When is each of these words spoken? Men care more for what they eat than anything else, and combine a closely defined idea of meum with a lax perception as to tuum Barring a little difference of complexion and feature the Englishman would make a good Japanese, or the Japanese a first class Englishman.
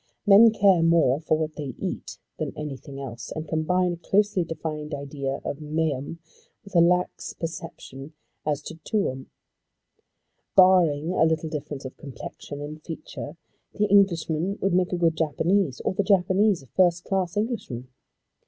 Men 0.25 0.49
care 0.51 0.81
more 0.81 1.19
for 1.19 1.37
what 1.37 1.57
they 1.57 1.75
eat 1.77 2.17
than 2.39 2.57
anything 2.57 2.99
else, 2.99 3.31
and 3.35 3.47
combine 3.47 3.93
a 3.93 3.97
closely 3.97 4.43
defined 4.43 4.95
idea 4.95 5.39
of 5.45 5.61
meum 5.61 6.17
with 6.63 6.73
a 6.75 6.79
lax 6.81 7.33
perception 7.33 8.13
as 8.43 8.63
to 8.63 8.77
tuum 8.83 9.29
Barring 10.55 11.11
a 11.13 11.23
little 11.25 11.49
difference 11.51 11.85
of 11.85 11.97
complexion 11.97 12.61
and 12.61 12.81
feature 12.81 13.37
the 13.75 13.85
Englishman 13.85 14.57
would 14.59 14.73
make 14.73 14.91
a 14.91 14.97
good 14.97 15.15
Japanese, 15.15 15.81
or 15.81 15.93
the 15.93 16.01
Japanese 16.01 16.63
a 16.63 16.65
first 16.75 17.03
class 17.03 17.37
Englishman. 17.37 17.87